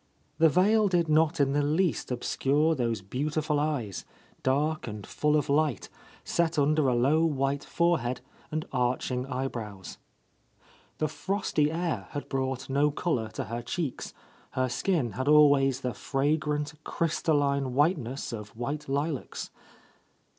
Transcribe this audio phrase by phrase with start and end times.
[0.39, 4.03] The veil did not in the least obscure those beauti ful eyes,
[4.41, 5.89] dark and full of light,
[6.23, 8.19] set under a low white forehead
[8.49, 9.99] and arching eyebrows.
[10.97, 14.15] The frosty air had brought no colour to her cheeks,—
[14.53, 19.51] her skin had always the fragrant, crystalline white ness of white lilacs.